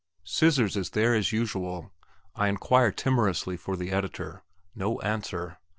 "Scissors" 0.23 0.75
is 0.75 0.89
there 0.89 1.13
as 1.13 1.31
usual. 1.31 1.93
I 2.33 2.47
inquire 2.47 2.91
timorously 2.91 3.55
for 3.55 3.75
the 3.77 3.91
editor. 3.91 4.41
No 4.73 4.99
answer. 5.01 5.59